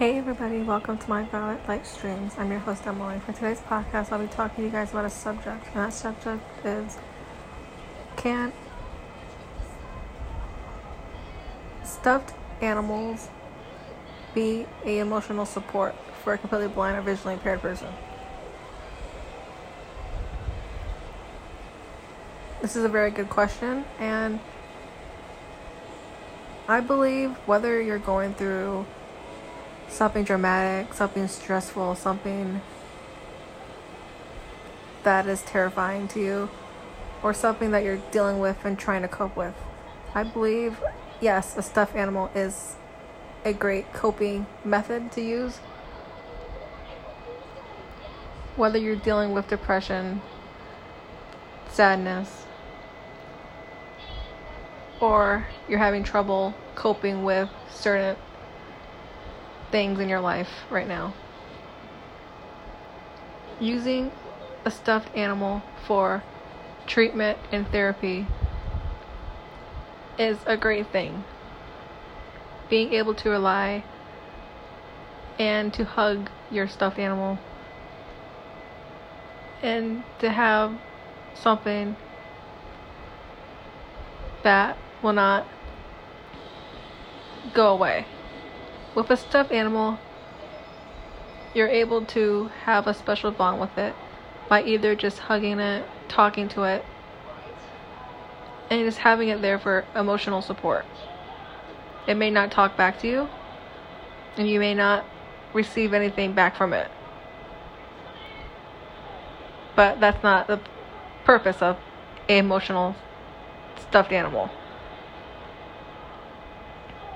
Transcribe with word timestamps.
Hey 0.00 0.16
everybody, 0.16 0.62
welcome 0.62 0.96
to 0.96 1.10
my 1.10 1.24
Violet 1.24 1.60
Light 1.68 1.86
Streams. 1.86 2.32
I'm 2.38 2.50
your 2.50 2.60
host 2.60 2.86
Emily. 2.86 3.20
For 3.20 3.34
today's 3.34 3.60
podcast, 3.60 4.10
I'll 4.10 4.18
be 4.18 4.28
talking 4.28 4.56
to 4.56 4.62
you 4.62 4.70
guys 4.70 4.92
about 4.92 5.04
a 5.04 5.10
subject, 5.10 5.66
and 5.66 5.74
that 5.74 5.92
subject 5.92 6.42
is 6.64 6.96
can 8.16 8.50
stuffed 11.84 12.32
animals 12.62 13.28
be 14.34 14.64
a 14.86 15.00
emotional 15.00 15.44
support 15.44 15.94
for 16.24 16.32
a 16.32 16.38
completely 16.38 16.68
blind 16.68 16.96
or 16.96 17.02
visually 17.02 17.34
impaired 17.34 17.60
person? 17.60 17.92
This 22.62 22.74
is 22.74 22.84
a 22.84 22.88
very 22.88 23.10
good 23.10 23.28
question, 23.28 23.84
and 23.98 24.40
I 26.68 26.80
believe 26.80 27.32
whether 27.44 27.82
you're 27.82 27.98
going 27.98 28.32
through 28.32 28.86
something 29.90 30.24
dramatic, 30.24 30.94
something 30.94 31.28
stressful, 31.28 31.94
something 31.94 32.62
that 35.02 35.26
is 35.26 35.42
terrifying 35.42 36.08
to 36.08 36.20
you, 36.20 36.48
or 37.22 37.34
something 37.34 37.70
that 37.72 37.84
you're 37.84 38.00
dealing 38.10 38.38
with 38.38 38.64
and 38.64 38.78
trying 38.78 39.02
to 39.02 39.08
cope 39.08 39.36
with. 39.36 39.54
I 40.14 40.22
believe, 40.22 40.82
yes, 41.20 41.56
a 41.56 41.62
stuffed 41.62 41.94
animal 41.96 42.30
is 42.34 42.76
a 43.44 43.52
great 43.52 43.92
coping 43.92 44.46
method 44.64 45.12
to 45.12 45.20
use. 45.20 45.58
Whether 48.56 48.78
you're 48.78 48.96
dealing 48.96 49.32
with 49.32 49.48
depression, 49.48 50.20
sadness, 51.68 52.44
or 55.00 55.46
you're 55.68 55.78
having 55.78 56.02
trouble 56.04 56.54
coping 56.74 57.24
with 57.24 57.48
certain 57.70 58.16
things 59.70 59.98
in 59.98 60.08
your 60.08 60.20
life 60.20 60.50
right 60.70 60.88
now. 60.88 61.14
Using 63.60 64.10
a 64.64 64.70
stuffed 64.70 65.14
animal 65.16 65.62
for 65.86 66.22
treatment 66.86 67.38
and 67.52 67.66
therapy 67.68 68.26
is 70.18 70.38
a 70.46 70.56
great 70.56 70.86
thing. 70.88 71.24
Being 72.68 72.92
able 72.94 73.14
to 73.14 73.30
rely 73.30 73.84
and 75.38 75.72
to 75.74 75.84
hug 75.84 76.28
your 76.50 76.68
stuffed 76.68 76.98
animal 76.98 77.38
and 79.62 80.02
to 80.18 80.30
have 80.30 80.78
something 81.34 81.96
that 84.42 84.76
will 85.02 85.12
not 85.12 85.46
go 87.54 87.68
away. 87.72 88.06
With 88.94 89.10
a 89.10 89.16
stuffed 89.16 89.52
animal, 89.52 89.98
you're 91.54 91.68
able 91.68 92.04
to 92.06 92.50
have 92.64 92.86
a 92.86 92.94
special 92.94 93.30
bond 93.30 93.60
with 93.60 93.78
it 93.78 93.94
by 94.48 94.64
either 94.64 94.96
just 94.96 95.18
hugging 95.18 95.60
it, 95.60 95.86
talking 96.08 96.48
to 96.48 96.64
it, 96.64 96.84
and 98.68 98.84
just 98.84 98.98
having 98.98 99.28
it 99.28 99.40
there 99.42 99.58
for 99.58 99.84
emotional 99.94 100.42
support. 100.42 100.84
It 102.08 102.14
may 102.14 102.30
not 102.30 102.50
talk 102.50 102.76
back 102.76 103.00
to 103.00 103.06
you, 103.06 103.28
and 104.36 104.48
you 104.48 104.58
may 104.58 104.74
not 104.74 105.04
receive 105.52 105.94
anything 105.94 106.32
back 106.32 106.56
from 106.56 106.72
it. 106.72 106.90
But 109.76 110.00
that's 110.00 110.22
not 110.22 110.48
the 110.48 110.60
purpose 111.24 111.62
of 111.62 111.78
emotional 112.28 112.96
stuffed 113.76 114.12
animal. 114.12 114.50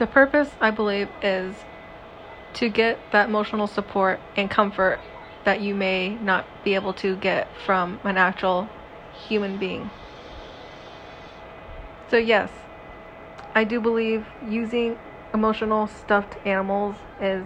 The 0.00 0.06
purpose, 0.06 0.48
I 0.62 0.70
believe, 0.70 1.10
is 1.20 1.54
to 2.54 2.70
get 2.70 2.98
that 3.12 3.28
emotional 3.28 3.66
support 3.66 4.18
and 4.34 4.50
comfort 4.50 4.98
that 5.44 5.60
you 5.60 5.74
may 5.74 6.14
not 6.14 6.46
be 6.64 6.74
able 6.74 6.94
to 6.94 7.16
get 7.16 7.54
from 7.66 8.00
an 8.02 8.16
actual 8.16 8.70
human 9.28 9.58
being. 9.58 9.90
So, 12.08 12.16
yes, 12.16 12.50
I 13.54 13.64
do 13.64 13.78
believe 13.78 14.26
using 14.48 14.98
emotional 15.34 15.86
stuffed 15.86 16.34
animals 16.46 16.96
is 17.20 17.44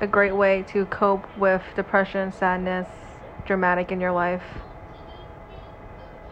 a 0.00 0.06
great 0.06 0.34
way 0.34 0.64
to 0.68 0.86
cope 0.86 1.26
with 1.36 1.62
depression, 1.76 2.32
sadness, 2.32 2.88
dramatic 3.44 3.92
in 3.92 4.00
your 4.00 4.12
life 4.12 4.42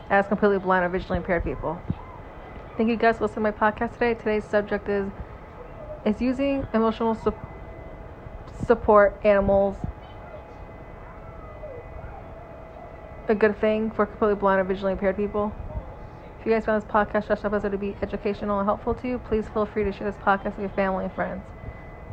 as 0.09 0.27
completely 0.29 0.59
blind 0.59 0.87
or 0.87 0.89
visually 0.89 1.19
impaired 1.19 1.45
people. 1.45 1.79
Thank 2.77 2.89
you 2.89 2.97
guys 2.97 3.19
for 3.19 3.25
listening 3.25 3.53
to 3.53 3.61
my 3.61 3.73
podcast 3.73 3.93
today. 3.95 4.15
Today's 4.15 4.45
subject 4.45 4.89
is 4.89 5.11
is 6.05 6.21
using 6.21 6.67
emotional 6.73 7.15
su- 7.15 7.35
support 8.67 9.21
animals 9.23 9.77
a 13.29 13.35
good 13.35 13.59
thing 13.61 13.91
for 13.91 14.07
completely 14.07 14.35
blind 14.35 14.61
or 14.61 14.65
visually 14.65 14.93
impaired 14.93 15.17
people. 15.17 15.55
If 16.41 16.47
you 16.47 16.53
guys 16.53 16.65
found 16.65 16.83
this 16.83 16.91
podcast 16.91 17.27
slash 17.27 17.45
episode 17.45 17.71
to 17.71 17.79
be 17.79 17.95
educational 18.03 18.59
and 18.59 18.67
helpful 18.67 18.95
to 18.95 19.09
you, 19.09 19.19
please 19.19 19.47
feel 19.49 19.67
free 19.67 19.85
to 19.85 19.93
share 19.93 20.11
this 20.11 20.21
podcast 20.21 20.57
with 20.57 20.61
your 20.61 20.69
family 20.71 21.05
and 21.05 21.13
friends. 21.13 21.43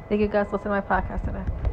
Thank 0.09 0.21
you 0.21 0.27
guys 0.27 0.47
for 0.49 0.57
listening 0.57 0.81
to 0.81 0.87
my 0.89 1.01
podcast 1.01 1.25
today. 1.25 1.66